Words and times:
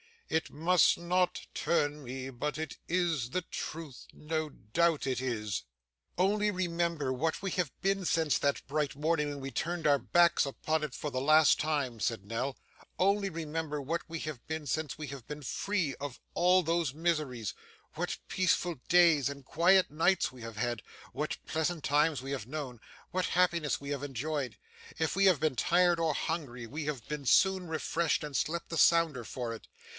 'It 0.29 0.49
must 0.49 0.97
not 0.97 1.41
turn 1.53 2.03
me, 2.03 2.29
but 2.29 2.57
it 2.57 2.77
is 2.87 3.31
the 3.31 3.41
truth; 3.43 4.07
no 4.13 4.49
doubt 4.49 5.05
it 5.05 5.21
is.' 5.21 5.63
'Only 6.17 6.49
remember 6.49 7.11
what 7.13 7.41
we 7.41 7.51
have 7.51 7.69
been 7.81 8.05
since 8.05 8.39
that 8.39 8.65
bright 8.65 8.95
morning 8.95 9.27
when 9.29 9.41
we 9.41 9.51
turned 9.51 9.85
our 9.85 9.99
backs 9.99 10.45
upon 10.45 10.83
it 10.83 10.95
for 10.95 11.11
the 11.11 11.19
last 11.21 11.59
time,' 11.59 11.99
said 11.99 12.25
Nell, 12.25 12.57
'only 12.97 13.29
remember 13.29 13.79
what 13.81 14.01
we 14.07 14.19
have 14.19 14.43
been 14.47 14.65
since 14.65 14.97
we 14.97 15.07
have 15.07 15.27
been 15.27 15.43
free 15.43 15.93
of 15.95 16.19
all 16.33 16.63
those 16.63 16.93
miseries 16.95 17.53
what 17.95 18.17
peaceful 18.29 18.75
days 18.87 19.27
and 19.29 19.45
quiet 19.45 19.91
nights 19.91 20.31
we 20.31 20.41
have 20.41 20.57
had 20.57 20.81
what 21.13 21.37
pleasant 21.45 21.83
times 21.83 22.21
we 22.23 22.31
have 22.31 22.47
known 22.47 22.79
what 23.11 23.25
happiness 23.37 23.81
we 23.81 23.89
have 23.89 24.01
enjoyed. 24.01 24.57
If 24.97 25.13
we 25.15 25.25
have 25.25 25.41
been 25.41 25.57
tired 25.57 25.99
or 25.99 26.13
hungry, 26.13 26.65
we 26.65 26.85
have 26.85 27.07
been 27.07 27.25
soon 27.25 27.67
refreshed, 27.67 28.23
and 28.23 28.35
slept 28.35 28.69
the 28.69 28.77
sounder 28.77 29.25
for 29.25 29.53
it. 29.53 29.67